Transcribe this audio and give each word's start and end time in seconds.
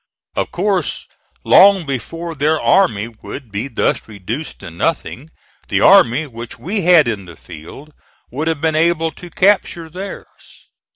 Of 0.35 0.49
course 0.51 1.05
long 1.45 1.85
before 1.85 2.33
their 2.33 2.59
army 2.59 3.07
would 3.07 3.51
be 3.51 3.67
thus 3.67 4.07
reduced 4.07 4.57
to 4.61 4.71
nothing 4.71 5.29
the 5.67 5.81
army 5.81 6.25
which 6.25 6.57
we 6.57 6.81
had 6.81 7.07
in 7.07 7.25
the 7.25 7.35
field 7.35 7.93
would 8.31 8.47
have 8.47 8.61
been 8.61 8.75
able 8.75 9.11
to 9.11 9.29
capture 9.29 9.91
theirs. 9.91 10.65